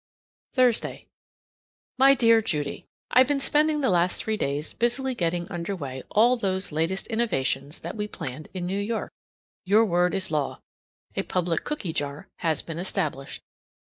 Thursday. 0.53 1.05
My 1.99 2.15
dear 2.15 2.41
Judy: 2.41 2.87
I've 3.11 3.27
been 3.27 3.39
spending 3.39 3.81
the 3.81 3.91
last 3.91 4.17
three 4.23 4.35
days 4.35 4.73
busily 4.73 5.13
getting 5.13 5.47
under 5.51 5.75
way 5.75 6.01
all 6.09 6.35
those 6.37 6.71
latest 6.71 7.05
innovations 7.05 7.81
that 7.81 7.95
we 7.95 8.07
planned 8.07 8.49
in 8.51 8.65
New 8.65 8.79
York. 8.81 9.11
Your 9.63 9.85
word 9.85 10.15
is 10.15 10.31
law. 10.31 10.59
A 11.15 11.21
public 11.21 11.63
cooky 11.63 11.93
jar 11.93 12.27
has 12.37 12.63
been 12.63 12.79
established. 12.79 13.43